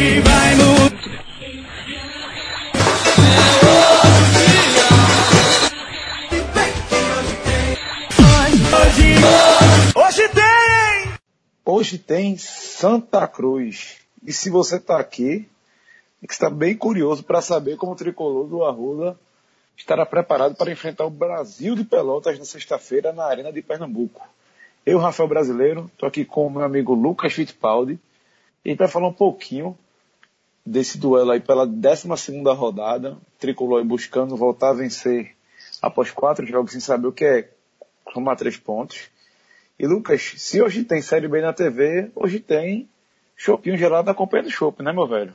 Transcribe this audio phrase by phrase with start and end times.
[0.00, 0.80] Hoje vai mudar.
[8.80, 9.14] Hoje,
[9.94, 11.14] hoje tem!
[11.66, 13.98] Hoje tem Santa Cruz.
[14.24, 15.46] E se você está aqui,
[16.22, 19.18] é que está bem curioso para saber como o tricolor do Arruda
[19.76, 24.26] estará preparado para enfrentar o Brasil de Pelotas na sexta-feira na Arena de Pernambuco.
[24.86, 27.98] Eu, Rafael Brasileiro, estou aqui com o meu amigo Lucas Fittipaldi
[28.64, 29.76] e a gente vai falar um pouquinho
[30.70, 32.08] desse duelo aí pela 12
[32.56, 35.34] rodada, tricolor buscando voltar a vencer
[35.82, 37.50] após quatro jogos sem saber o que é
[38.12, 39.10] somar três pontos.
[39.78, 42.88] E Lucas, se hoje tem Série B na TV, hoje tem
[43.36, 45.34] Chopinho gelado na companhia do Chopp, né, meu velho?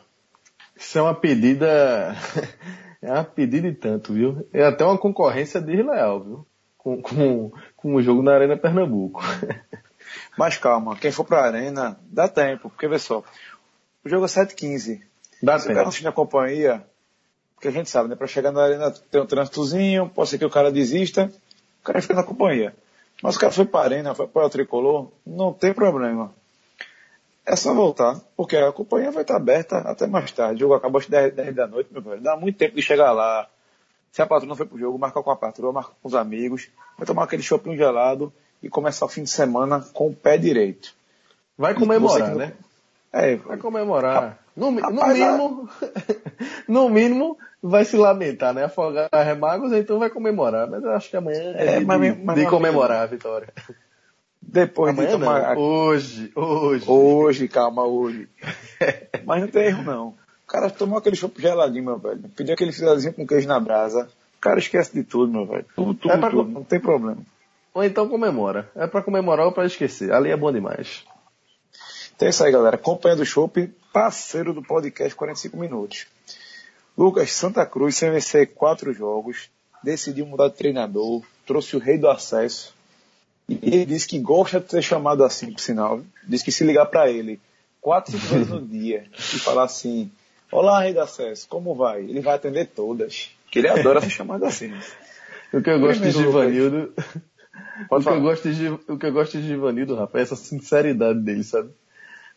[0.75, 2.16] Isso é uma pedida.
[3.02, 4.47] é uma pedida e tanto, viu?
[4.53, 6.45] É até uma concorrência desleal, viu?
[6.77, 9.22] Com, com, com o jogo na Arena Pernambuco.
[10.38, 13.23] Mas calma, quem for pra Arena, dá tempo, porque vê só.
[14.03, 15.02] O jogo é 7h15.
[15.41, 15.78] Dá Se o tempo.
[15.78, 16.86] cara assiste na companhia,
[17.55, 18.16] porque a gente sabe, né?
[18.16, 21.31] Pra chegar na arena tem um trânsitozinho, pode ser que o cara desista,
[21.81, 22.75] o cara fica na companhia.
[23.22, 26.33] Mas o cara foi pra arena, foi para o tricolor, não tem problema.
[27.45, 30.56] É só voltar, porque a companhia vai estar aberta até mais tarde.
[30.56, 32.19] O jogo acabou às 10, 10 da noite, meu velho.
[32.22, 33.47] Dá muito tempo de chegar lá.
[34.11, 36.69] Se a patroa não foi pro jogo, marca com a patroa, marca com os amigos,
[36.97, 40.94] vai tomar aquele shopping gelado e começar o fim de semana com o pé direito.
[41.58, 42.53] Vai Você comemorar, não- né?
[43.17, 44.39] É, Vai comemorar.
[44.55, 45.69] No, no Rapaz, mínimo,
[46.67, 48.63] no mínimo, vai se lamentar, né?
[48.66, 50.69] Afogar remagos, então vai comemorar.
[50.69, 53.47] Mas eu acho que amanhã é, É, de, mas de mas meu comemorar a vitória.
[54.41, 55.61] depois Amanhã de tomar não.
[55.61, 56.85] Hoje, hoje.
[56.89, 58.27] Hoje, calma, hoje.
[59.25, 60.07] Mas não tem erro, não.
[60.09, 62.22] O cara tomou aquele chopp geladinho, meu velho.
[62.35, 64.07] Pediu aquele filezinho com queijo na brasa.
[64.38, 65.66] O cara esquece de tudo, meu velho.
[65.75, 66.50] Tudo, tudo, É pra- tudo.
[66.52, 67.17] Não tem problema.
[67.73, 68.69] Ou então comemora.
[68.75, 70.13] É pra comemorar ou pra esquecer.
[70.13, 71.03] Ali é bom demais.
[72.16, 72.77] Então é isso aí, galera.
[72.77, 76.08] Companhia do Chopp, parceiro do podcast 45 Minutos.
[76.97, 79.50] Lucas, Santa Cruz, sem vencer quatro jogos,
[79.84, 82.73] decidiu mudar de treinador, trouxe o rei do acesso.
[83.50, 86.01] E ele disse que gosta de ser chamado assim, por sinal.
[86.23, 87.40] Diz que se ligar para ele
[87.81, 90.09] quatro, cinco vezes no dia e falar assim:
[90.50, 92.01] Olá, rei do acesso, como vai?
[92.01, 93.29] Ele vai atender todas.
[93.51, 94.73] Que ele adora ser chamado assim.
[95.53, 96.31] O que eu gosto de Primeiro.
[96.31, 96.94] Givanildo.
[97.90, 101.19] O que, eu gosto de, o que eu gosto de Givanildo, rapaz, é essa sinceridade
[101.19, 101.69] dele, sabe?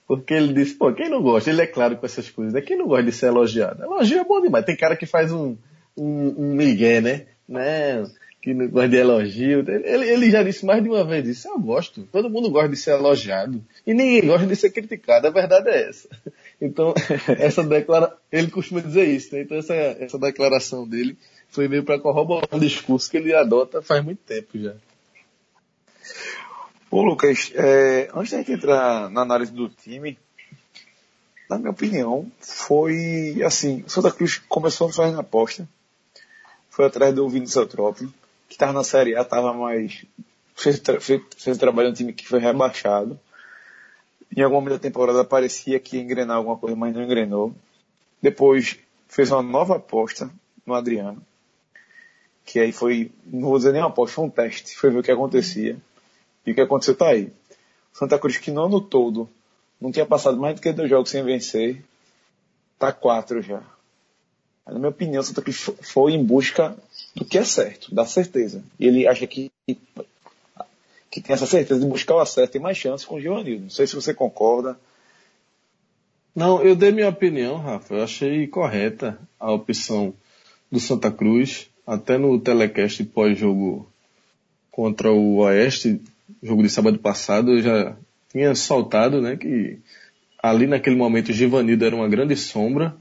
[0.08, 1.50] Porque ele disse, pô, quem não gosta?
[1.50, 2.62] Ele é claro com essas coisas, né?
[2.62, 3.84] Quem não gosta de ser elogiado?
[3.84, 4.64] Elogio é bom demais.
[4.64, 5.54] Tem cara que faz um,
[5.94, 7.26] um, um migué, né?
[7.46, 8.10] Não,
[8.40, 9.64] que não gosta de elogio.
[9.68, 11.46] Ele, ele já disse mais de uma vez isso.
[11.46, 12.08] Eu gosto.
[12.10, 13.62] Todo mundo gosta de ser elogiado.
[13.86, 15.26] E ninguém gosta de ser criticado.
[15.26, 16.08] A verdade é essa.
[16.60, 16.92] Então,
[17.38, 18.16] essa declara...
[18.32, 19.42] ele costuma dizer isso, né?
[19.42, 21.16] Então essa, essa declaração dele
[21.48, 24.74] foi meio para corroborar um discurso que ele adota faz muito tempo já.
[26.90, 30.18] Ô Lucas, é, antes da gente entrar na análise do time,
[31.48, 35.68] na minha opinião, foi assim, o Santa Cruz começou fazendo aposta,
[36.70, 38.12] foi atrás do Vinícius Eutrópio,
[38.48, 40.06] que estava na Série A, estava mais.
[40.54, 43.20] Fez, fez, fez trabalho no time que foi rebaixado.
[44.34, 47.54] Em algum momento da temporada parecia que ia engrenar alguma coisa, mas não engrenou.
[48.22, 48.78] Depois
[49.08, 50.30] fez uma nova aposta
[50.64, 51.22] no Adriano,
[52.46, 55.02] que aí foi, não vou dizer nem uma aposta, foi um teste, foi ver o
[55.02, 55.76] que acontecia.
[56.48, 57.30] E o que aconteceu tá aí.
[57.92, 59.28] Santa Cruz, que no ano todo
[59.80, 61.84] não tinha passado mais do que dois jogos sem vencer,
[62.78, 63.62] tá quatro já.
[64.66, 66.76] Na minha opinião, Santa Cruz fo- foi em busca
[67.14, 68.62] do que é certo, da certeza.
[68.78, 69.50] E ele acha que,
[71.10, 73.62] que tem essa certeza de buscar o acerto, tem mais chance com o Giovanildo.
[73.64, 74.78] Não sei se você concorda.
[76.34, 77.94] Não, eu dei minha opinião, Rafa.
[77.94, 80.14] Eu achei correta a opção
[80.70, 81.68] do Santa Cruz.
[81.86, 83.90] Até no telecast pós-jogo
[84.70, 86.00] contra o Oeste,
[86.42, 87.96] jogo de sábado passado, eu já
[88.30, 89.78] tinha soltado, né, que
[90.42, 92.94] ali naquele momento o Givanildo era uma grande sombra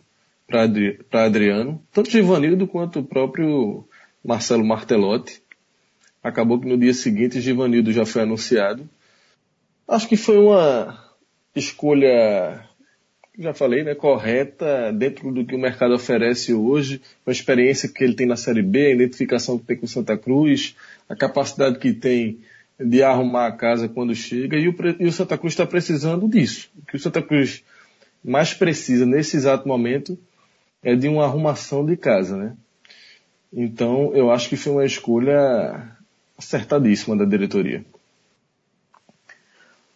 [0.47, 1.81] para Adri Adriano.
[1.91, 3.85] Tanto Givanildo quanto o próprio
[4.23, 5.41] Marcelo Martelotti.
[6.23, 8.89] Acabou que no dia seguinte Givanildo já foi anunciado.
[9.87, 10.97] Acho que foi uma
[11.55, 12.67] escolha
[13.39, 18.03] já falei, né, correta dentro do que o mercado oferece hoje, com a experiência que
[18.03, 20.75] ele tem na Série B, a identificação que tem com Santa Cruz,
[21.07, 22.39] a capacidade que tem
[22.79, 26.69] de arrumar a casa quando chega, e o, e o Santa Cruz está precisando disso.
[26.77, 27.63] O que o Santa Cruz
[28.23, 30.17] mais precisa nesse exato momento
[30.83, 32.55] é de uma arrumação de casa, né?
[33.51, 35.91] Então, eu acho que foi uma escolha
[36.37, 37.83] acertadíssima da diretoria.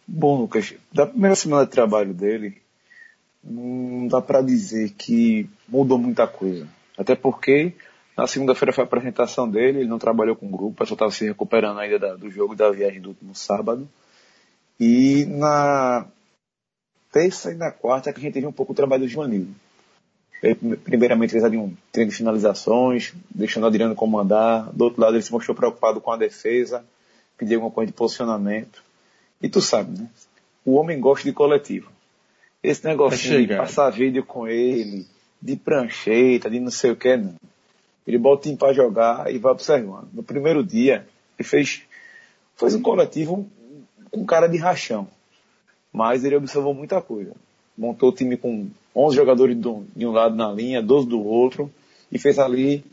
[0.06, 2.60] Bom, Lucas, da primeira semana de trabalho dele,
[3.42, 6.66] não dá para dizer que mudou muita coisa.
[6.96, 7.72] Até porque
[8.16, 11.24] na segunda-feira foi a apresentação dele, ele não trabalhou com o grupo, só estava se
[11.24, 13.88] recuperando ainda da- do jogo da viagem do último sábado.
[14.78, 16.06] E na
[17.10, 19.54] terça e na quarta que a gente teve um pouco o trabalho do Joanildo.
[20.42, 24.70] Ele, primeiramente fez ali um treino de finalizações, deixando o Adriano comandar.
[24.72, 26.84] Do outro lado ele se mostrou preocupado com a defesa,
[27.38, 28.82] pediu alguma coisa de posicionamento.
[29.40, 30.08] E tu sabe, né?
[30.64, 31.90] O homem gosta de coletivo.
[32.62, 35.06] Esse negócio de passar vídeo com ele,
[35.40, 37.34] de prancheta, de não sei o que, não.
[38.06, 40.08] Ele bota o time para jogar e vai observando.
[40.12, 41.06] No primeiro dia,
[41.38, 41.82] ele fez,
[42.56, 43.48] fez um coletivo
[44.10, 45.08] com cara de rachão.
[45.92, 47.32] Mas ele observou muita coisa.
[47.76, 51.72] Montou o time com 11 jogadores de um lado na linha, 12 do outro,
[52.10, 52.84] e fez ali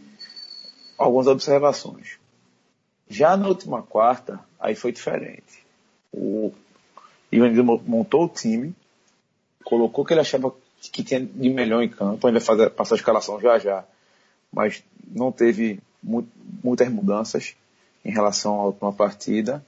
[0.97, 2.17] algumas observações.
[3.09, 5.65] Já na última quarta, aí foi diferente.
[6.13, 6.51] O
[7.31, 8.73] Ivanildo montou o time,
[9.63, 10.53] colocou o que ele achava
[10.91, 13.83] que tinha de melhor em campo, ainda fazer, passar a escalação já já,
[14.51, 15.79] mas não teve
[16.63, 17.55] muitas mudanças
[18.03, 19.65] em relação à última partida.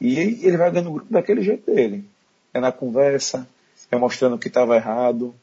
[0.00, 2.04] E ele vai ganhando o grupo daquele jeito dele.
[2.54, 3.48] É na conversa,
[3.90, 5.34] é mostrando que estava errado,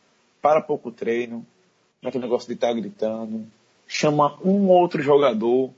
[0.41, 1.45] para pouco treino,
[2.01, 3.45] naquele negócio de estar tá gritando,
[3.87, 5.71] chama um outro jogador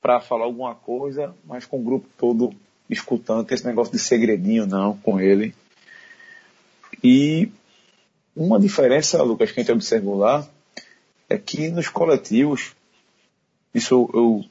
[0.00, 2.52] para falar alguma coisa, mas com o grupo todo
[2.88, 5.54] escutando, tem esse negócio de segredinho não com ele.
[7.04, 7.50] E
[8.34, 10.46] uma diferença, Lucas, que a gente observou lá,
[11.30, 12.74] é que nos coletivos,
[13.72, 14.44] isso eu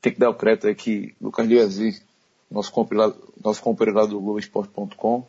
[0.00, 2.02] tenho que dar o crédito aqui, Lucas Liazzi,
[2.50, 5.24] nosso compilador, nosso do Globoesporte.com,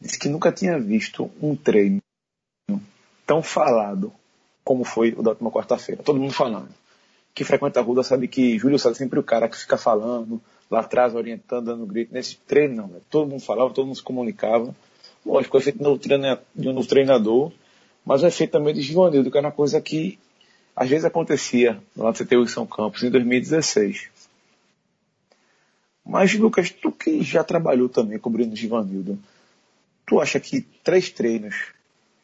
[0.00, 2.00] disse que nunca tinha visto um treino
[3.26, 4.12] tão falado
[4.64, 6.02] como foi o da última quarta-feira.
[6.02, 6.68] Todo mundo falando.
[7.34, 10.40] Que frequenta a Ruda sabe que Júlio César é sempre o cara que fica falando,
[10.70, 12.14] lá atrás orientando, dando grito.
[12.14, 13.00] Nesse treino não, né?
[13.10, 14.74] todo mundo falava, todo mundo se comunicava.
[15.26, 17.52] Lógico, o efeito de um novo treinador,
[18.08, 20.18] mas o efeito também de Givanildo, que era uma coisa que
[20.74, 24.08] às vezes acontecia lá no CTU em São Campos em 2016.
[26.06, 29.18] Mas, Lucas, tu que já trabalhou também cobrindo Givanildo,
[30.06, 31.54] tu acha que três treinos,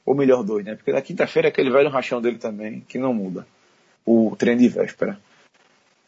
[0.06, 0.74] ou melhor dois, né?
[0.74, 3.46] Porque na quinta-feira é aquele velho rachão dele também, que não muda.
[4.06, 5.20] O treino de véspera.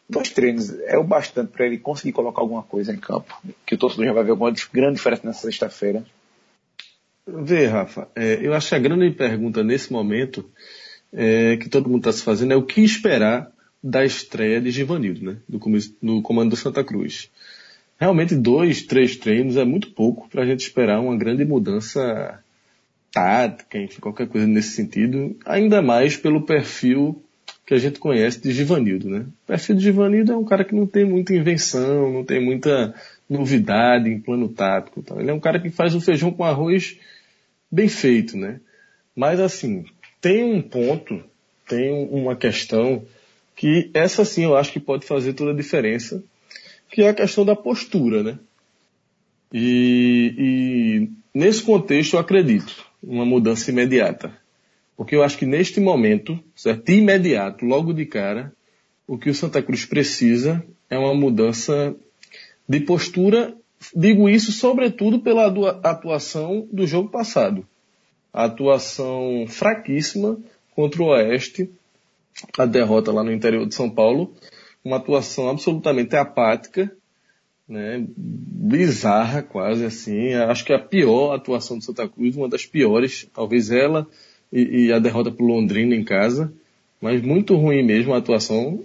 [0.09, 3.39] Dois treinos é o bastante para ele conseguir colocar alguma coisa em campo.
[3.63, 6.03] Que o torcedor já vai ver alguma grande diferença nessa sexta-feira.
[7.27, 10.49] Vê, Rafa, é, eu acho que a grande pergunta nesse momento
[11.11, 13.51] é, que todo mundo está se fazendo é o que esperar
[13.83, 15.37] da estreia de Givanildo, né?
[16.01, 17.29] No comando do Santa Cruz
[17.99, 22.39] realmente dois, três treinos é muito pouco para a gente esperar uma grande mudança
[23.11, 27.21] tática, enfim, qualquer coisa nesse sentido, ainda mais pelo perfil
[27.65, 29.25] que a gente conhece de Givanildo, né?
[29.43, 32.93] O perfil de Givanildo é um cara que não tem muita invenção, não tem muita
[33.29, 35.01] novidade em plano tático.
[35.01, 35.19] Tá?
[35.19, 36.97] Ele é um cara que faz o feijão com arroz
[37.71, 38.59] bem feito, né?
[39.15, 39.85] Mas assim,
[40.21, 41.23] tem um ponto,
[41.67, 43.05] tem uma questão
[43.55, 46.23] que essa sim eu acho que pode fazer toda a diferença
[46.89, 48.39] que é a questão da postura, né?
[49.53, 54.35] E, e nesse contexto eu acredito uma mudança imediata.
[54.95, 56.85] Porque eu acho que neste momento, certo?
[56.85, 58.51] De imediato, logo de cara,
[59.05, 61.95] o que o Santa Cruz precisa é uma mudança
[62.67, 63.55] de postura.
[63.95, 65.47] Digo isso sobretudo pela
[65.83, 67.65] atuação do jogo passado.
[68.33, 70.37] A atuação fraquíssima
[70.75, 71.69] contra o Oeste,
[72.57, 74.33] a derrota lá no interior de São Paulo,
[74.83, 76.91] uma atuação absolutamente apática,
[77.67, 80.33] né, bizarra quase assim.
[80.33, 84.07] Acho que a pior atuação do Santa Cruz, uma das piores, talvez ela
[84.51, 86.53] e, e a derrota para Londrina em casa,
[87.01, 88.83] mas muito ruim mesmo a atuação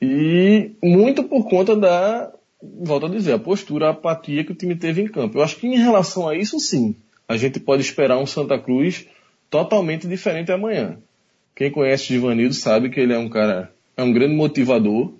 [0.00, 4.76] e muito por conta da, volto a dizer, a postura, a apatia que o time
[4.76, 5.38] teve em campo.
[5.38, 6.94] Eu acho que em relação a isso sim,
[7.28, 9.06] a gente pode esperar um Santa Cruz
[9.50, 10.98] totalmente diferente amanhã.
[11.54, 15.12] Quem conhece o Givanildo sabe que ele é um cara é um grande motivador,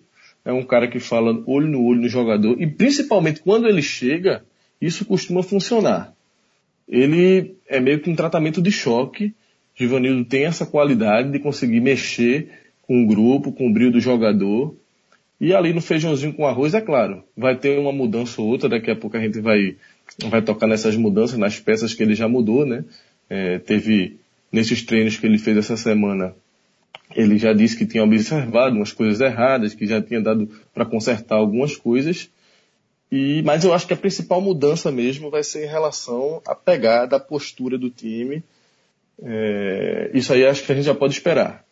[0.44, 4.44] é um cara que fala olho no olho no jogador e principalmente quando ele chega,
[4.80, 6.14] isso costuma funcionar.
[6.88, 9.34] Ele é meio que um tratamento de choque.
[9.74, 12.50] Givanildo tem essa qualidade de conseguir mexer
[12.82, 14.74] com o grupo, com o brilho do jogador.
[15.42, 18.92] E ali no feijãozinho com arroz, é claro, vai ter uma mudança ou outra, daqui
[18.92, 19.74] a pouco a gente vai,
[20.28, 22.84] vai tocar nessas mudanças, nas peças que ele já mudou, né?
[23.28, 24.20] É, teve
[24.52, 26.32] nesses treinos que ele fez essa semana,
[27.12, 31.38] ele já disse que tinha observado umas coisas erradas, que já tinha dado para consertar
[31.38, 32.30] algumas coisas.
[33.10, 37.16] E, mas eu acho que a principal mudança mesmo vai ser em relação à pegada,
[37.16, 38.44] à postura do time.
[39.20, 41.64] É, isso aí acho que a gente já pode esperar.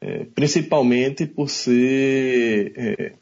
[0.00, 3.12] É, principalmente por ser, é,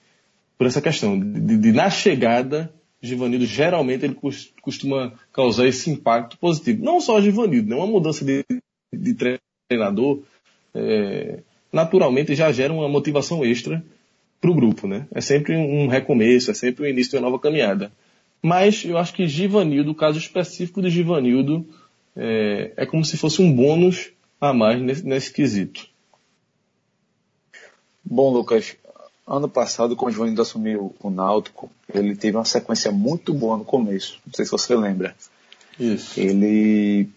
[0.58, 4.16] por essa questão de, de, na chegada, Givanildo geralmente ele
[4.60, 6.84] costuma causar esse impacto positivo.
[6.84, 7.76] Não só Givanildo, né?
[7.76, 8.44] uma mudança de,
[8.92, 9.16] de
[9.68, 10.22] treinador,
[10.74, 11.40] é,
[11.72, 13.82] naturalmente já gera uma motivação extra
[14.40, 15.06] para o grupo, né?
[15.12, 17.90] É sempre um recomeço, é sempre o início de uma nova caminhada.
[18.42, 21.66] Mas eu acho que Givanildo, o caso específico de Givanildo,
[22.14, 25.88] é, é como se fosse um bônus a mais nesse, nesse quesito.
[28.08, 28.76] Bom, Lucas,
[29.26, 33.64] ano passado, quando o Givanildo assumiu o Náutico, ele teve uma sequência muito boa no
[33.64, 34.20] começo.
[34.24, 35.16] Não sei se você lembra.
[35.78, 36.18] Isso.
[36.18, 37.08] Ele,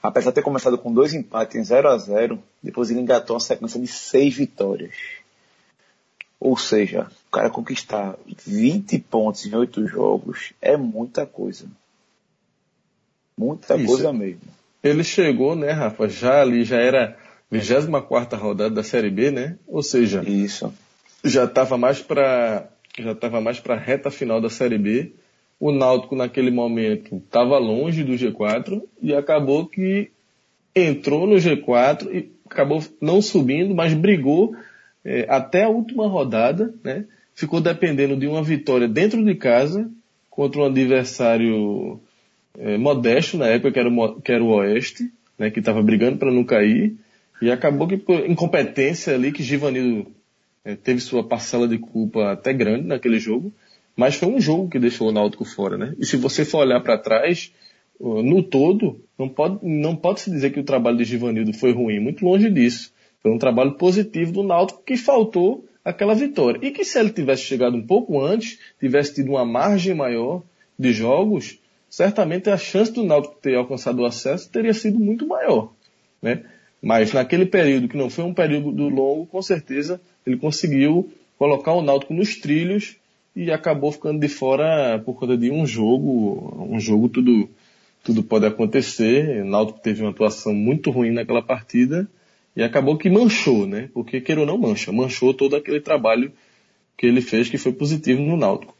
[0.00, 3.40] apesar de ter começado com dois empates em 0 a 0 depois ele engatou uma
[3.40, 4.94] sequência de seis vitórias.
[6.38, 11.66] Ou seja, o cara conquistar 20 pontos em oito jogos é muita coisa.
[13.36, 13.86] Muita Isso.
[13.86, 14.42] coisa mesmo.
[14.82, 17.18] Ele chegou, né, Rafa, já ali, já era
[17.50, 19.56] 24 rodada da Série B, né?
[19.66, 20.72] Ou seja, Isso.
[21.24, 25.12] já estava mais para já estava mais para a reta final da Série B.
[25.60, 30.10] O Náutico naquele momento estava longe do G4 e acabou que
[30.74, 34.54] entrou no G4 e acabou não subindo, mas brigou
[35.04, 37.04] é, até a última rodada, né?
[37.34, 39.90] Ficou dependendo de uma vitória dentro de casa
[40.30, 42.00] contra um adversário
[42.58, 45.50] é, modesto na época, que era, o, que era o Oeste, né?
[45.50, 46.96] Que estava brigando para não cair.
[47.40, 50.10] E acabou que por incompetência ali, que Givanildo
[50.64, 53.52] é, teve sua parcela de culpa até grande naquele jogo,
[53.94, 55.94] mas foi um jogo que deixou o Náutico fora, né?
[55.98, 57.52] E se você for olhar para trás,
[57.98, 61.98] no todo, não pode, não pode se dizer que o trabalho de Givanildo foi ruim,
[61.98, 62.92] muito longe disso.
[63.22, 66.60] Foi um trabalho positivo do Náutico que faltou aquela vitória.
[66.62, 70.42] E que se ele tivesse chegado um pouco antes, tivesse tido uma margem maior
[70.78, 75.72] de jogos, certamente a chance do Náutico ter alcançado o acesso teria sido muito maior,
[76.20, 76.44] né?
[76.86, 81.82] Mas naquele período, que não foi um período longo, com certeza ele conseguiu colocar o
[81.82, 82.94] Náutico nos trilhos
[83.34, 87.50] e acabou ficando de fora por conta de um jogo, um jogo tudo,
[88.04, 89.42] tudo pode acontecer.
[89.42, 92.08] O Náutico teve uma atuação muito ruim naquela partida
[92.54, 93.90] e acabou que manchou, né?
[93.92, 96.30] Porque queira ou não mancha, manchou todo aquele trabalho
[96.96, 98.76] que ele fez que foi positivo no Náutico.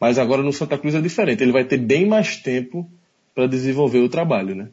[0.00, 2.90] Mas agora no Santa Cruz é diferente, ele vai ter bem mais tempo
[3.32, 4.70] para desenvolver o trabalho, né?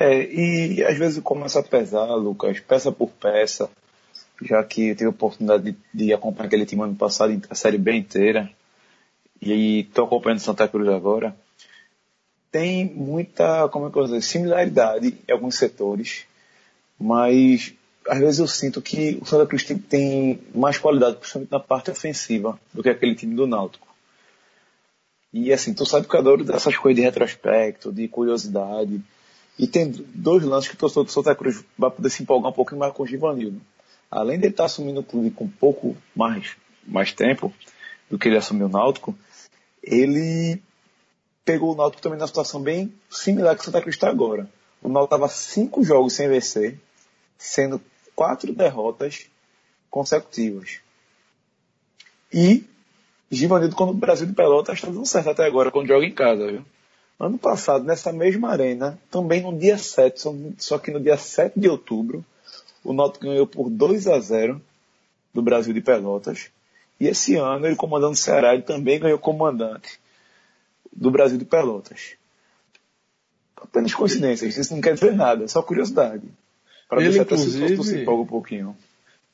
[0.00, 3.70] É, e às vezes começa a pesar, Lucas, peça por peça,
[4.42, 7.78] já que eu tive a oportunidade de, de acompanhar aquele time ano passado, a série
[7.78, 8.50] bem inteira,
[9.40, 11.36] e estou acompanhando Santa Cruz agora,
[12.50, 16.24] tem muita, como é que eu vou dizer, similaridade em alguns setores,
[16.98, 17.74] mas
[18.08, 21.90] às vezes eu sinto que o Santa Cruz tem, tem mais qualidade, principalmente na parte
[21.90, 23.86] ofensiva, do que aquele time do Náutico.
[25.32, 29.02] E assim, tu sabe que eu adoro dessas coisas de retrospecto, de curiosidade.
[29.58, 32.54] E tem dois lances que o torcedor do Santa Cruz vai poder se empolgar um
[32.54, 33.60] pouquinho mais com o Givanildo.
[34.10, 37.52] Além de ele estar assumindo o clube com um pouco mais, mais tempo
[38.10, 39.16] do que ele assumiu o Náutico,
[39.82, 40.60] ele
[41.44, 44.48] pegou o Náutico também numa situação bem similar que o Santa Cruz está agora.
[44.82, 46.78] O Náutico estava cinco jogos sem vencer
[47.38, 47.80] sendo
[48.14, 49.26] quatro derrotas
[49.90, 50.80] consecutivas.
[52.32, 52.64] E
[53.30, 56.50] Givanildo, quando o Brasil de Pelotas, está dando certo até agora, quando joga em casa,
[56.50, 56.64] viu?
[57.18, 60.22] Ano passado, nessa mesma arena, também no dia 7,
[60.58, 62.24] só que no dia 7 de outubro,
[62.84, 64.60] o Náutico ganhou por 2 a 0
[65.32, 66.50] do Brasil de Pelotas.
[67.00, 69.98] E esse ano, ele comandando o Ceará, ele também ganhou comandante
[70.94, 72.16] do Brasil de Pelotas.
[73.56, 76.22] Apenas coincidências, isso não quer dizer nada, é só curiosidade.
[76.88, 78.76] Para ele, inclusive, se um pouquinho.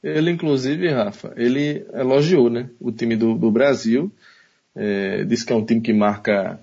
[0.02, 4.10] Ele, inclusive, Rafa, ele elogiou né, o time do, do Brasil,
[4.74, 6.58] é, disse que é um time que marca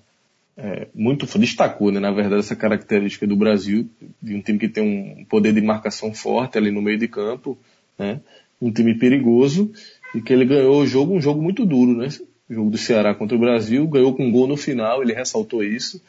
[0.61, 3.89] é, muito, destacou, né, na verdade, essa característica do Brasil,
[4.21, 7.57] de um time que tem um poder de marcação forte ali no meio de campo,
[7.97, 8.19] né,
[8.61, 9.71] um time perigoso,
[10.13, 12.09] e que ele ganhou o jogo, um jogo muito duro, né,
[12.49, 15.63] o jogo do Ceará contra o Brasil, ganhou com um gol no final, ele ressaltou
[15.63, 16.03] isso,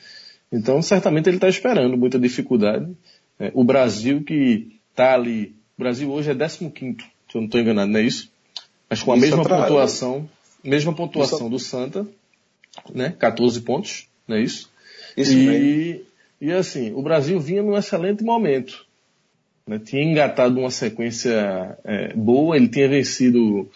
[0.51, 2.91] então certamente ele está esperando muita dificuldade,
[3.39, 6.71] é, o Brasil que está ali, o Brasil hoje é 15
[7.31, 8.33] se eu não estou enganado, não é isso?
[8.89, 10.29] Mas com a isso mesma pontuação,
[10.65, 11.49] mesma pontuação isso...
[11.49, 12.09] do Santa,
[12.93, 13.15] né?
[13.17, 14.71] 14 pontos, não é isso?
[15.17, 16.05] Isso e,
[16.41, 18.87] e assim, o Brasil vinha num excelente momento.
[19.67, 19.79] Né?
[19.79, 23.69] Tinha engatado uma sequência é, boa, ele tinha vencido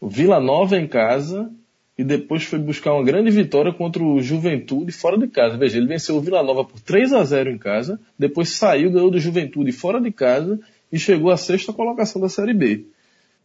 [0.00, 1.50] o Vila Nova em casa,
[1.96, 5.56] e depois foi buscar uma grande vitória contra o Juventude fora de casa.
[5.56, 9.10] Veja, ele venceu o Vila Nova por 3 a 0 em casa, depois saiu, ganhou
[9.10, 10.60] do Juventude fora de casa
[10.92, 12.86] e chegou à sexta colocação da Série B.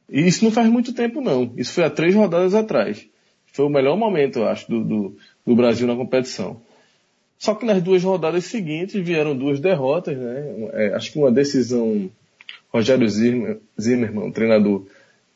[0.07, 3.07] E isso não faz muito tempo não, isso foi há três rodadas atrás.
[3.47, 6.61] Foi o melhor momento, eu acho, do, do, do Brasil na competição.
[7.37, 10.69] Só que nas duas rodadas seguintes vieram duas derrotas, né?
[10.73, 12.09] É, acho que uma decisão,
[12.71, 14.85] Rogério Zimmer, Zimmermann, treinador,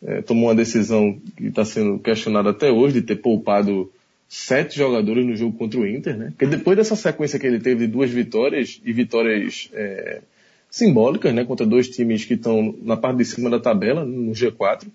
[0.02, 3.92] é, tomou uma decisão que está sendo questionada até hoje, de ter poupado
[4.30, 6.28] sete jogadores no jogo contra o Inter, né?
[6.28, 10.22] Porque depois dessa sequência que ele teve de duas vitórias, e vitórias é,
[10.70, 11.44] simbólicas, né?
[11.44, 14.88] Contra dois times que estão na parte de cima da tabela, no G4,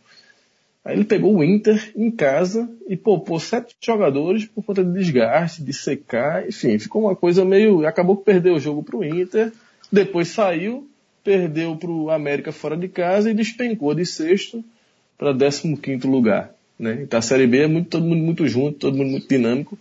[0.85, 5.63] Aí ele pegou o Inter em casa e poupou sete jogadores por conta de desgaste,
[5.63, 7.87] de secar, enfim, ficou uma coisa meio.
[7.87, 9.53] Acabou que perdeu o jogo para o Inter,
[9.91, 10.89] depois saiu,
[11.23, 14.65] perdeu para o América fora de casa e despencou de sexto
[15.17, 16.53] para 15 quinto lugar.
[16.77, 16.99] Né?
[17.03, 19.79] Então a Série B é muito, todo mundo muito junto, todo mundo muito dinâmico.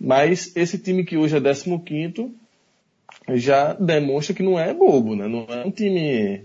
[0.00, 2.34] Mas esse time que hoje é 15 quinto
[3.28, 5.28] já demonstra que não é bobo, né?
[5.28, 6.42] Não é um time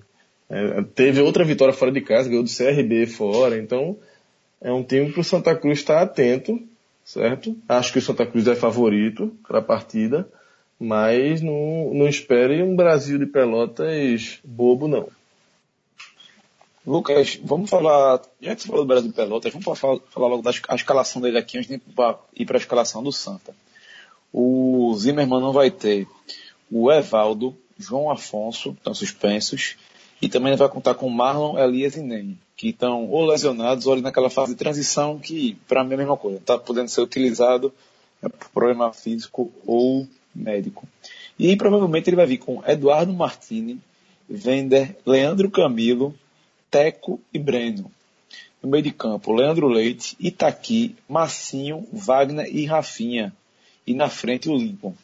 [0.49, 3.97] é, teve outra vitória fora de casa, ganhou do CRB fora, então
[4.61, 6.59] é um time que o Santa Cruz está atento,
[7.03, 7.55] certo?
[7.67, 10.27] Acho que o Santa Cruz é favorito para a partida,
[10.79, 15.09] mas não, não espere um Brasil de Pelotas bobo, não.
[16.85, 20.41] Lucas, vamos falar, já que você falou do Brasil de Pelotas, vamos falar, falar logo
[20.41, 23.53] da escalação dele aqui antes de ir para a escalação do Santa.
[24.31, 26.07] O Zimmermann não vai ter
[26.71, 29.75] o Evaldo, João Afonso, estão suspensos,
[30.21, 34.29] e também vai contar com Marlon, Elias e Ney, que estão ou lesionados ou naquela
[34.29, 36.37] fase de transição que, para mim, é a mesma coisa.
[36.37, 37.71] Está podendo ser utilizado
[38.21, 40.87] é, por problema físico ou médico.
[41.37, 43.79] E provavelmente ele vai vir com Eduardo Martini,
[44.27, 46.13] Vender, Leandro Camilo,
[46.69, 47.91] Teco e Breno.
[48.61, 53.33] No meio de campo, Leandro Leite, Itaqui, Massinho, Wagner e Rafinha.
[53.85, 54.95] E na frente o Lincoln.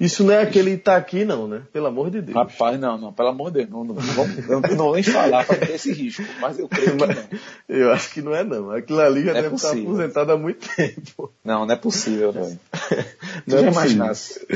[0.00, 1.62] Isso não é aquele Itaqui, não, né?
[1.70, 2.34] Pelo amor de Deus.
[2.34, 3.68] Rapaz, não, não, pelo amor de Deus.
[3.68, 7.06] Não, não, vamos, não vou nem falar para ter esse risco, mas eu creio que
[7.06, 7.40] não.
[7.68, 8.70] Eu acho que não é, não.
[8.70, 11.30] Aquilo ali já não é deve é estar aposentado há muito tempo.
[11.44, 12.58] Não, não é possível, velho.
[13.46, 14.46] Não é imaginasse.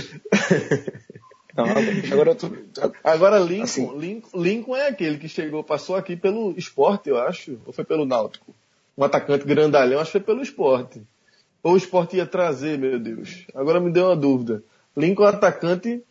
[1.56, 1.66] Não,
[2.12, 2.50] agora, tu,
[3.04, 7.58] agora Lincoln, assim, Lincoln, Lincoln é aquele que chegou, passou aqui pelo esporte, eu acho,
[7.64, 8.52] ou foi pelo Náutico?
[8.98, 11.00] Um atacante grandalhão, acho que foi pelo esporte.
[11.62, 13.46] Ou o esporte ia trazer, meu Deus.
[13.54, 14.62] Agora me deu uma dúvida.
[14.96, 16.02] Lincoln, atacante,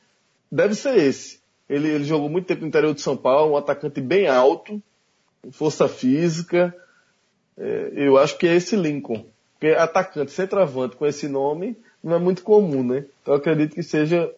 [0.52, 1.40] deve ser esse.
[1.70, 4.82] Ele, ele jogou muito tempo no interior de São Paulo, um atacante bem alto,
[5.52, 6.75] força física.
[7.58, 9.25] É, eu acho que é esse Lincoln.
[9.54, 13.06] Porque atacante, centroavante com esse nome não é muito comum, né?
[13.22, 14.30] Então eu acredito que seja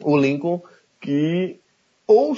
[0.00, 0.62] o Lincoln
[1.00, 1.60] que
[2.06, 2.34] ou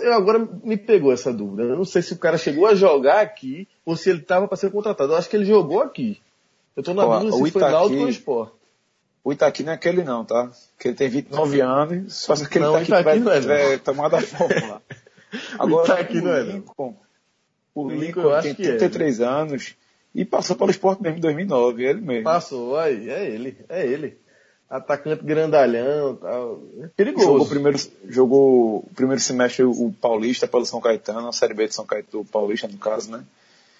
[0.00, 1.64] eu agora me pegou essa dúvida.
[1.64, 4.56] Eu não sei se o cara chegou a jogar aqui ou se ele estava para
[4.56, 5.12] ser contratado.
[5.12, 6.20] Eu acho que ele jogou aqui.
[6.76, 8.52] Eu estou na dúvida se foi Náutico ou Sport.
[9.28, 10.50] O Itaqui não é aquele não, tá?
[10.78, 14.22] Que ele tem 29 anos, só se aquele não, Itaqui, Itaqui tiver, tiver tomado a
[14.22, 14.82] fórmula.
[15.60, 16.96] Agora, o Itaqui não é Lincoln,
[17.74, 19.24] o Lincoln, Lincoln tem 33 é.
[19.26, 19.74] anos
[20.14, 22.24] e passou pelo esporte mesmo em 2009, ele mesmo.
[22.24, 24.16] Passou, aí, é ele, é ele.
[24.70, 26.62] Atacante grandalhão, tal.
[26.80, 27.26] É perigoso.
[27.26, 31.68] Jogou o primeiro, jogou o primeiro semestre o Paulista pelo São Caetano, a Série B
[31.68, 33.22] de São Caetano, Paulista no caso, né?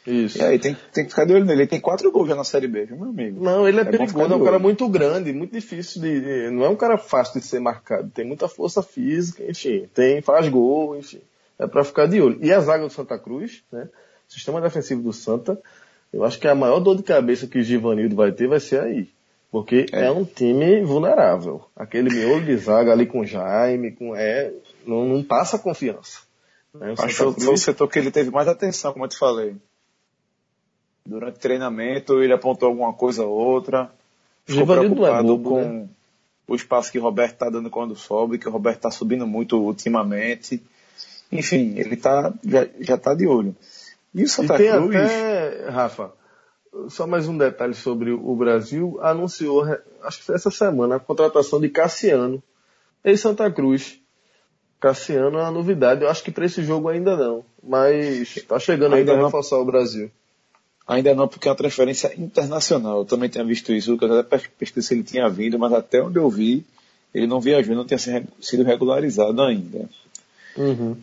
[0.06, 0.38] Isso.
[0.38, 1.62] E aí tem, tem que ficar de olho nele.
[1.62, 3.42] Ele tem quatro gols já na Série B, viu, meu amigo?
[3.42, 6.64] Não, ele é, é perigoso, é um cara muito grande, muito difícil de, de, Não
[6.64, 8.10] é um cara fácil de ser marcado.
[8.10, 9.88] Tem muita força física, enfim.
[9.92, 11.20] Tem, faz gol, enfim.
[11.58, 12.38] É para ficar de olho.
[12.40, 13.88] E a zaga do Santa Cruz, né?
[14.28, 15.58] Sistema defensivo do Santa,
[16.12, 18.80] eu acho que a maior dor de cabeça que o Givanildo vai ter vai ser
[18.80, 19.08] aí.
[19.50, 21.64] Porque é, é um time vulnerável.
[21.74, 24.52] Aquele miolo de zaga ali com Jaime, com é,
[24.86, 26.20] não, não passa confiança.
[26.74, 26.94] Né?
[26.98, 29.56] Acho que foi o setor que ele teve mais atenção, como eu te falei.
[31.08, 33.90] Durante o treinamento, ele apontou alguma coisa ou outra.
[34.44, 35.88] Ficou preocupado é bobo, com né?
[36.46, 39.56] o espaço que o Roberto está dando quando sobe, que o Roberto está subindo muito
[39.58, 40.62] ultimamente.
[41.32, 43.56] Enfim, ele tá, já, já tá de olho.
[44.14, 44.96] E o Santa e tem Cruz...
[44.96, 46.12] até, Rafa,
[46.90, 49.64] só mais um detalhe sobre o Brasil, anunciou,
[50.02, 52.42] acho que foi essa semana, a contratação de Cassiano
[53.02, 53.98] em Santa Cruz.
[54.78, 58.94] Cassiano é uma novidade, eu acho que para esse jogo ainda não, mas está chegando
[58.94, 60.10] ainda para reforçar o Brasil.
[60.88, 63.00] Ainda não, porque é uma transferência internacional.
[63.00, 66.18] Eu também tinha visto isso, Lucas até pesquisei se ele tinha vindo, mas até onde
[66.18, 66.64] eu vi,
[67.12, 69.86] ele não viajou, não tinha sido regularizado ainda.
[70.56, 70.96] Uhum.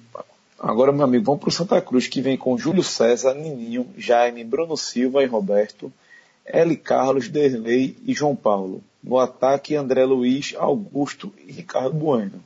[0.60, 4.44] Agora, meu amigo, vamos para o Santa Cruz, que vem com Júlio César, Nininho, Jaime,
[4.44, 5.94] Bruno Silva e Roberto,
[6.44, 6.76] L.
[6.78, 8.82] Carlos, Derlei e João Paulo.
[9.04, 12.44] No ataque, André Luiz, Augusto e Ricardo Bueno.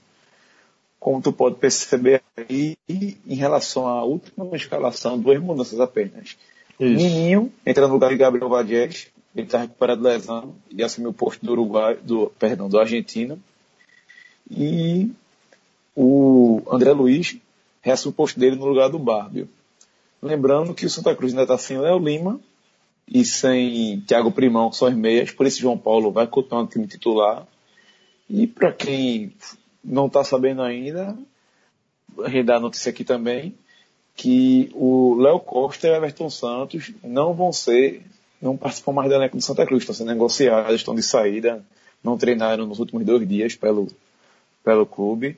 [1.00, 6.36] Como tu pode perceber aí, em relação à última escalação, duas mudanças apenas.
[6.80, 7.04] Isso.
[7.04, 11.14] Nininho entra no lugar de Gabriel Vadies, ele está recuperado da lesão e assumiu o
[11.14, 13.38] posto do Uruguai, do, perdão, do Argentina.
[14.50, 15.12] E
[15.96, 17.38] o André Luiz
[17.82, 19.50] reassume o posto dele no lugar do Bárbio.
[20.22, 22.40] Lembrando que o Santa Cruz ainda está sem Léo Lima
[23.08, 26.68] e sem Thiago Primão, que são as meias, por isso João Paulo vai continuar no
[26.68, 27.48] time titular.
[28.30, 29.34] E para quem
[29.84, 31.18] não está sabendo ainda,
[32.46, 33.56] dá a notícia aqui também,
[34.20, 38.02] que o Léo Costa e o Everton Santos não vão ser,
[38.42, 41.64] não participam mais do elenco do Santa Cruz, estão sendo negociados, estão de saída,
[42.04, 43.88] não treinaram nos últimos dois dias pelo,
[44.62, 45.38] pelo clube.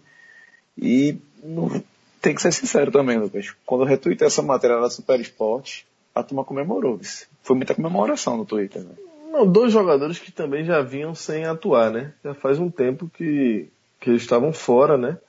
[0.76, 1.16] E
[2.20, 3.54] tem que ser sincero também, Lucas.
[3.68, 7.00] Quando eu retuitei essa matéria da Super Esporte, a turma comemorou.
[7.44, 8.82] Foi muita comemoração no Twitter.
[8.82, 8.96] Né?
[9.32, 12.14] Não, dois jogadores que também já vinham sem atuar, né?
[12.26, 15.20] Já faz um tempo que, que eles estavam fora, né?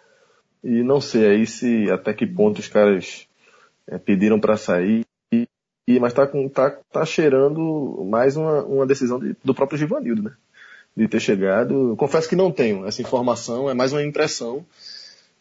[0.64, 3.28] E não sei aí se até que ponto os caras
[3.88, 5.04] é, pediram para sair.
[5.32, 10.22] E, mas tá, com, tá, tá cheirando mais uma, uma decisão de, do próprio Givanildo,
[10.22, 10.32] né?
[10.96, 11.94] De ter chegado.
[11.96, 14.64] confesso que não tenho essa informação, é mais uma impressão.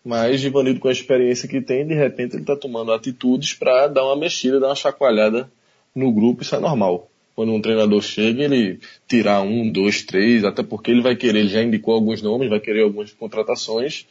[0.03, 4.03] Mas Givanildo, com a experiência que tem, de repente ele está tomando atitudes para dar
[4.03, 5.51] uma mexida, dar uma chacoalhada
[5.93, 10.63] no grupo, isso é normal quando um treinador chega, ele tirar um, dois, três, até
[10.63, 14.05] porque ele vai querer, ele já indicou alguns nomes, vai querer algumas contratações,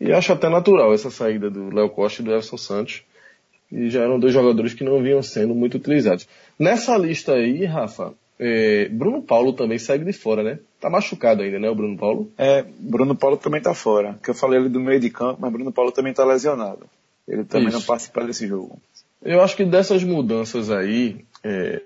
[0.00, 3.02] e acho até natural essa saída do Léo Costa e do Elson Santos,
[3.70, 6.28] que já eram dois jogadores que não vinham sendo muito utilizados.
[6.58, 10.58] Nessa lista aí, Rafa, é, Bruno Paulo também segue de fora, né?
[10.78, 12.30] Tá machucado ainda, né, o Bruno Paulo?
[12.36, 14.18] É, Bruno Paulo também tá fora.
[14.22, 16.86] Que eu falei ali do meio de campo, mas Bruno Paulo também tá lesionado.
[17.26, 17.78] Ele também Isso.
[17.78, 18.78] não participa desse jogo.
[19.22, 21.82] Eu acho que dessas mudanças aí, é,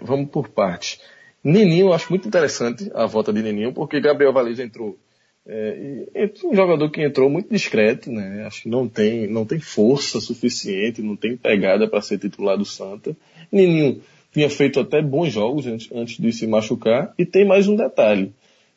[0.00, 1.00] Vamos por partes.
[1.42, 4.96] Neninho, eu acho muito interessante a volta de Neninho, porque Gabriel Valês entrou.
[5.52, 8.44] É, um jogador que entrou muito discreto, né?
[8.46, 12.64] Acho que não tem, não tem força suficiente, não tem pegada para ser titular do
[12.64, 13.16] Santa.
[13.50, 14.00] Neninho
[14.32, 17.12] tinha feito até bons jogos antes, antes de se machucar.
[17.18, 18.32] E tem mais um detalhe.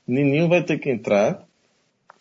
[0.07, 1.47] Neninho vai ter que entrar,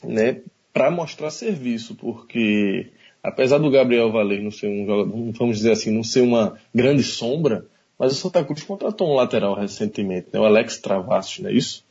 [0.05, 2.89] né, para mostrar serviço, porque
[3.23, 7.03] apesar do Gabriel Valês não ser um jogador, vamos dizer assim, não ser uma grande
[7.03, 7.65] sombra,
[7.99, 10.39] mas o Santa Cruz contratou um lateral recentemente, né?
[10.39, 11.83] o Alex Travassos, não é isso?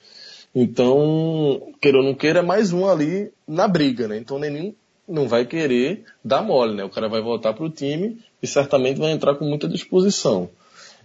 [0.54, 4.18] Então, queira ou não queira, é mais um ali na briga, né?
[4.18, 4.74] Então nenhum
[5.08, 6.84] não vai querer dar mole, né?
[6.84, 10.50] O cara vai voltar para o time e certamente vai entrar com muita disposição.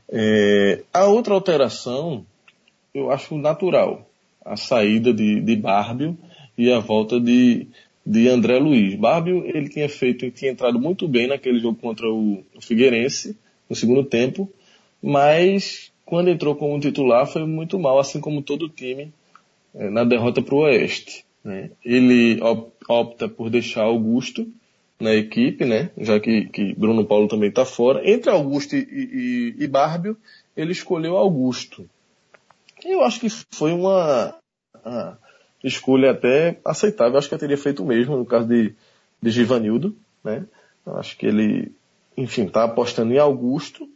[0.08, 2.24] É, a outra alteração,
[2.92, 4.08] eu acho natural.
[4.44, 6.16] A saída de, de Bárbio
[6.56, 7.66] e a volta de,
[8.04, 8.94] de André Luiz.
[8.94, 13.36] Bárbio, ele tinha feito, tinha entrado muito bem naquele jogo contra o, Figueirense,
[13.68, 14.48] no segundo tempo,
[15.02, 19.12] mas quando entrou como titular foi muito mal, assim como todo o time
[19.76, 21.24] na derrota para o Oeste.
[21.44, 21.70] Né?
[21.84, 22.40] Ele
[22.88, 24.46] opta por deixar Augusto
[24.98, 25.90] na equipe, né?
[25.98, 28.08] já que, que Bruno Paulo também está fora.
[28.08, 30.16] Entre Augusto e, e, e Bárbio,
[30.56, 31.88] ele escolheu Augusto.
[32.84, 34.34] Eu acho que foi uma,
[34.84, 35.18] uma
[35.62, 37.18] escolha até aceitável.
[37.18, 38.74] Acho que eu teria feito o mesmo no caso de,
[39.20, 39.94] de Givanildo.
[40.24, 40.46] Né?
[40.86, 41.72] Acho que ele,
[42.16, 43.88] enfim, está apostando em Augusto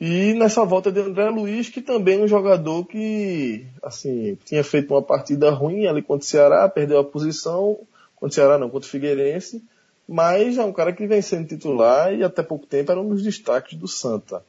[0.00, 4.92] e nessa volta de André Luiz, que também é um jogador que, assim, tinha feito
[4.92, 7.78] uma partida ruim ali contra o Ceará, perdeu a posição,
[8.16, 9.62] contra o Ceará não, contra o Figueirense,
[10.08, 13.22] mas é um cara que vem sendo titular e até pouco tempo era um dos
[13.22, 14.44] destaques do Santa.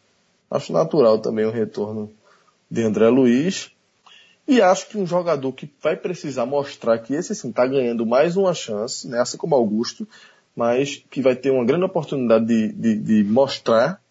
[0.49, 2.12] Acho natural também o retorno
[2.69, 3.71] de André Luiz.
[4.47, 8.38] E acho que um jogador que vai precisar mostrar que esse sim está ganhando mais
[8.38, 10.08] uma chance, né, assim como Augusto,
[10.55, 14.01] mas que vai ter uma grande oportunidade de, de, de mostrar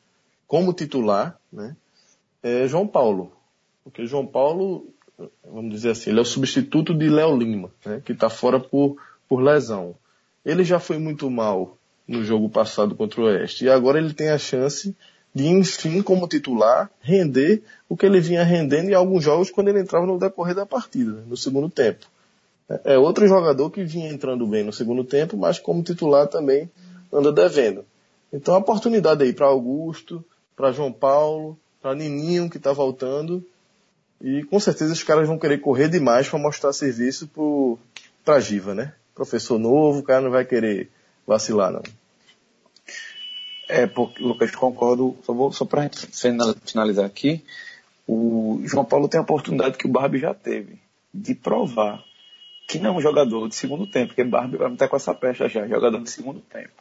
[0.54, 1.74] como titular, né,
[2.40, 3.32] é João Paulo.
[3.82, 4.86] Porque João Paulo,
[5.44, 8.96] vamos dizer assim, ele é o substituto de Léo Lima, né, que está fora por,
[9.28, 9.96] por lesão.
[10.44, 13.64] Ele já foi muito mal no jogo passado contra o Oeste.
[13.64, 14.94] E agora ele tem a chance
[15.34, 19.80] de, enfim, como titular, render o que ele vinha rendendo em alguns jogos quando ele
[19.80, 22.06] entrava no decorrer da partida, né, no segundo tempo.
[22.84, 26.70] É outro jogador que vinha entrando bem no segundo tempo, mas como titular também
[27.12, 27.84] anda devendo.
[28.32, 30.24] Então a oportunidade aí para Augusto,
[30.56, 33.44] para João Paulo, para Nininho que está voltando.
[34.20, 37.28] E com certeza os caras vão querer correr demais para mostrar serviço
[38.24, 38.94] para Giva, né?
[39.14, 40.90] Professor novo, o cara não vai querer
[41.26, 41.82] vacilar, não.
[43.68, 45.16] É, porque, Lucas, concordo.
[45.24, 45.90] Só, vou, só para
[46.62, 47.44] finalizar aqui,
[48.06, 50.78] o João Paulo tem a oportunidade que o Barbie já teve
[51.12, 52.02] de provar
[52.66, 55.48] que não é um jogador de segundo tempo, porque Barbie vai estar com essa pecha
[55.48, 56.72] já, jogador de segundo tempo.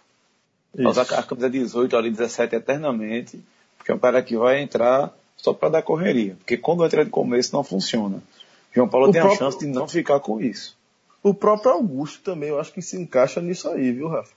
[0.77, 3.43] Usar a camisa 18 ali, 17 eternamente,
[3.83, 6.35] porque é um cara que vai entrar só para dar correria.
[6.39, 8.23] Porque quando entra de começo não funciona.
[8.71, 9.45] João Paulo o tem próprio...
[9.45, 10.77] a chance de não ficar com isso.
[11.21, 14.31] O próprio Augusto também, eu acho que se encaixa nisso aí, viu, Rafa?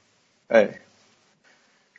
[0.48, 0.80] É.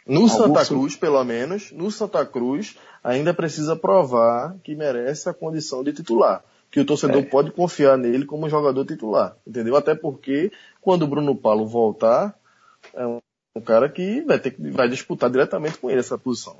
[0.05, 0.43] No Augusto...
[0.43, 5.93] Santa Cruz, pelo menos, no Santa Cruz, ainda precisa provar que merece a condição de
[5.93, 6.43] titular.
[6.69, 7.25] Que o torcedor é.
[7.25, 9.37] pode confiar nele como jogador titular.
[9.47, 9.77] Entendeu?
[9.77, 12.37] Até porque, quando o Bruno Paulo voltar,
[12.93, 16.57] é um cara que vai ter que vai disputar diretamente com ele essa posição.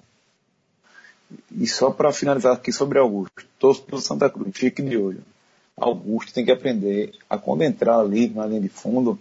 [1.51, 5.23] E só para finalizar aqui sobre Augusto, torço pelo Santa Cruz, fique de olho.
[5.75, 9.19] Augusto tem que aprender a quando entrar ali na linha de fundo,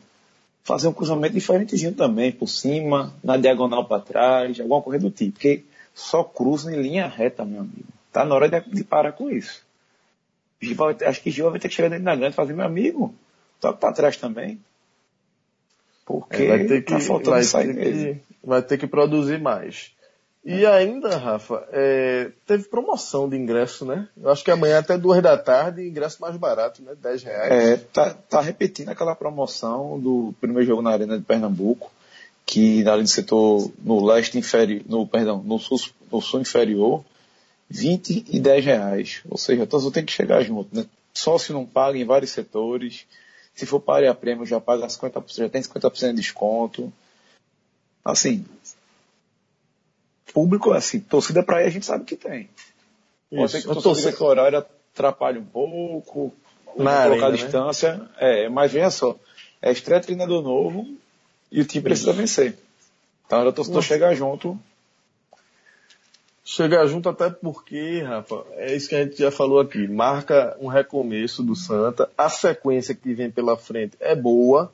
[0.64, 5.32] fazer um cruzamento diferentezinho também, por cima, na diagonal para trás, alguma coisa do tipo.
[5.32, 5.64] Porque
[5.94, 7.88] só cruza em linha reta, meu amigo.
[8.12, 9.62] Tá na hora de, de parar com isso.
[11.06, 13.14] acho que Gil vai ter que chegar dentro da grande e fazer, meu amigo,
[13.60, 14.58] toca para trás também.
[16.06, 19.92] Porque é, vai ter que, tá faltando vai ter que, vai ter que produzir mais.
[20.48, 24.08] E ainda, Rafa, é, teve promoção de ingresso, né?
[24.16, 26.94] Eu acho que amanhã até duas da tarde, ingresso mais barato, né?
[26.94, 27.52] 10 reais.
[27.52, 31.90] É, tá, tá repetindo aquela promoção do primeiro jogo na Arena de Pernambuco,
[32.46, 35.80] que ali do setor no leste inferior, no, perdão, no sul,
[36.12, 37.04] no sul inferior,
[37.68, 39.22] 20 e 10 reais.
[39.28, 40.86] Ou seja, você tem que chegar junto, né?
[41.12, 43.04] Só se não paga em vários setores.
[43.52, 46.92] Se for para a prêmio, já paga 50%, já tem 50% de desconto.
[48.04, 48.44] Assim,
[50.36, 52.50] público, assim, torcida para aí a gente sabe que tem.
[53.30, 56.30] Pode ser que a torcida que horário atrapalhe um pouco,
[56.76, 57.36] Na colocar a né?
[57.36, 58.02] distância.
[58.18, 59.18] É, mas venha só,
[59.62, 60.86] é estreia treinador novo
[61.50, 62.20] e o time precisa Isso.
[62.20, 62.58] vencer.
[63.24, 64.58] Então a torcida chegar junto.
[66.44, 69.88] Chegar junto até porque, Rafa, é isso que a gente já falou aqui.
[69.88, 72.10] Marca um recomeço do Santa.
[72.16, 74.70] A sequência que vem pela frente é boa.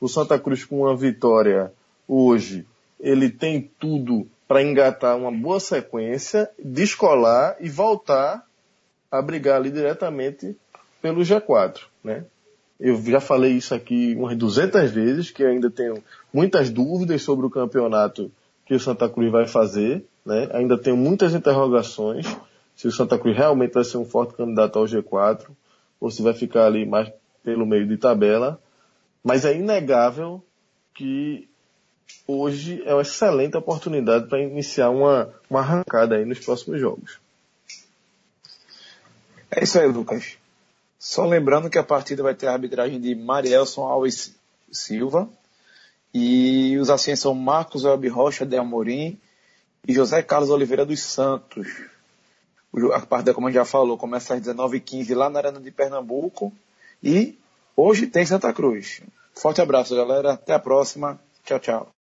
[0.00, 1.72] O Santa Cruz com uma vitória
[2.06, 2.64] hoje,
[3.00, 8.44] ele tem tudo para engatar uma boa sequência, descolar e voltar
[9.08, 10.56] a brigar ali diretamente
[11.00, 12.24] pelo G4, né?
[12.80, 16.02] Eu já falei isso aqui umas 200 vezes, que ainda tenho
[16.34, 18.28] muitas dúvidas sobre o campeonato
[18.66, 20.48] que o Santa Cruz vai fazer, né?
[20.52, 22.26] Ainda tenho muitas interrogações
[22.74, 25.46] se o Santa Cruz realmente vai ser um forte candidato ao G4
[26.00, 27.08] ou se vai ficar ali mais
[27.44, 28.60] pelo meio de tabela.
[29.22, 30.42] Mas é inegável
[30.92, 31.48] que
[32.26, 37.18] hoje é uma excelente oportunidade para iniciar uma, uma arrancada aí nos próximos jogos.
[39.50, 40.36] É isso aí, Lucas.
[40.98, 44.34] Só lembrando que a partida vai ter a arbitragem de Marielson Alves
[44.70, 45.28] Silva
[46.12, 49.18] e os assinantes são Marcos Web Rocha de Amorim
[49.86, 51.66] e José Carlos Oliveira dos Santos.
[52.92, 56.52] A partida, como a gente já falou, começa às 19h15 lá na Arena de Pernambuco
[57.02, 57.36] e
[57.76, 59.02] hoje tem Santa Cruz.
[59.34, 60.32] Forte abraço, galera.
[60.32, 61.18] Até a próxima.
[61.44, 61.90] Tchau, tchau.